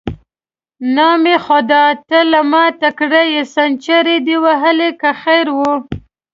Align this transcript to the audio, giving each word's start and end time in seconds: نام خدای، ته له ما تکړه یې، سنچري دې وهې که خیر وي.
نام 0.95 1.23
خدای، 1.45 1.91
ته 2.07 2.19
له 2.31 2.41
ما 2.51 2.65
تکړه 2.81 3.21
یې، 3.33 3.41
سنچري 3.53 4.17
دې 4.27 4.35
وهې 4.43 4.89
که 5.01 5.09
خیر 5.21 5.47
وي. 5.57 5.73